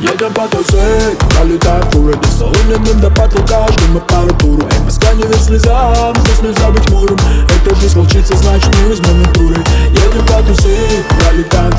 [0.00, 6.16] Едем по тусить, пролетаем фуры соломенным до потолка, ждем аппаратуру Эй, Москва не верь слезам,
[6.24, 7.18] здесь нельзя быть хмурым.
[7.44, 9.56] Это жизнь волчица, значит мы возьмем натуры
[9.90, 11.69] Едем по тусить, пролетаем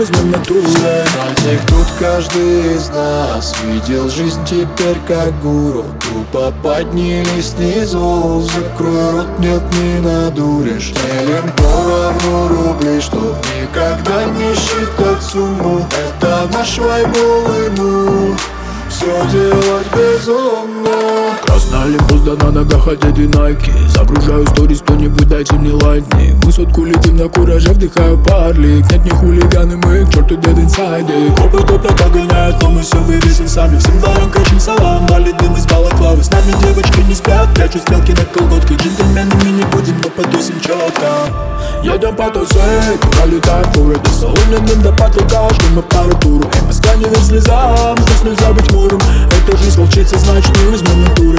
[0.00, 3.54] возьмем натуры Знаете, тут каждый из нас.
[3.64, 5.84] Видел жизнь теперь как гуру.
[6.00, 8.42] Тупо поднялись снизу.
[8.42, 10.92] Закрой рот, нет, не надуришь.
[10.92, 15.86] Делим поровну рублей Чтоб никогда не считать сумму.
[15.90, 18.50] Это наш вайбовый мув
[18.88, 20.79] Все делать безумно
[21.90, 23.72] Лимбус, да на ногах одеты найки.
[23.88, 28.88] Загружаю сторис, кто-нибудь дайте мне лайкни Высотку летим на кураже, вдыхаю парлик.
[28.92, 33.48] Нет, не хулиганы, мы к черту дед инсайды Копы топят, догоняют, но мы все вывесим
[33.48, 33.76] сами.
[33.78, 38.12] Всем дворам кричим салам, валит дым из балаклавы С нами девочки не спят, прячу стрелки
[38.12, 41.10] на колготке Джентльменами не будем, но потусим четко.
[41.82, 43.96] Едем по тусить, пролетаем фуры.
[44.04, 49.00] Без соломенным до потолка, ждем аппаратуру Эй, Москва не слезам, здесь нельзя быть хмурым
[49.30, 51.38] Это жизнь волчица, значит мы возьмем натуры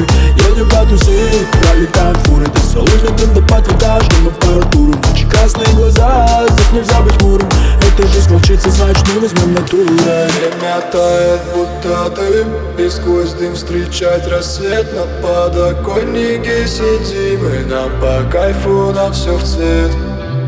[0.61, 6.71] Едем по тусить, пролетаем фуры Без соломенным до потолка, ждем аппаратуру Ночи красные глаза, здесь
[6.71, 7.49] нельзя быть хмурым.
[7.81, 12.53] Это жизнь волчица, значит мы возьмем натуры Время тает, будто дым.
[12.77, 14.87] И сквозь дым встречать рассвет.
[14.93, 17.43] На подоконнике сидим.
[17.47, 19.91] И нам по кайфу, нам все в цвет.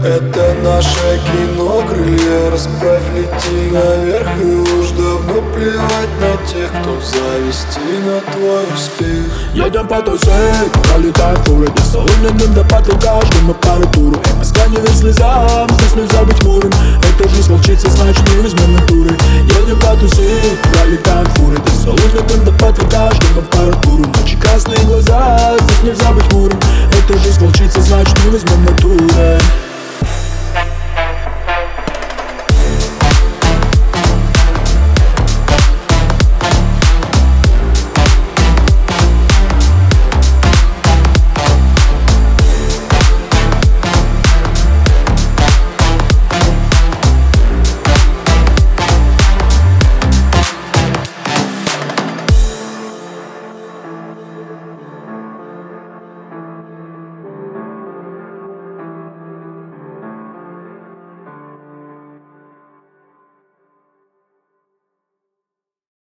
[0.05, 4.62] Это наше кино, крылья расправь, лети наверх И
[5.53, 9.25] плевать на тех, кто зависти на твой успех.
[9.53, 11.67] Едем по тусить, пролетаем фуры.
[11.67, 16.71] Без соломенным до потолка, ждем аппаратуру Эй, Москва не верь слезам, здесь нельзя быть хмурым.
[17.03, 19.11] Это жизнь волчица, значит мы возьмем натуры
[19.61, 21.57] Едем по тусить, пролетаем фуры.
[21.57, 26.59] Без соломенным до потолка, ждем аппаратуру Ночи красные глаза, здесь нельзя быть хмурым.
[26.91, 29.39] Это жизнь волчица, значит мы возьмем натуры